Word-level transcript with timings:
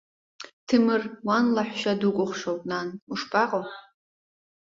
Ҭемыр, 0.67 1.01
уан 1.25 1.45
лаҳәшьа 1.55 1.93
дукәыхшоуп, 1.99 2.61
нан, 2.69 2.87
ушԥаҟоу? 3.11 3.63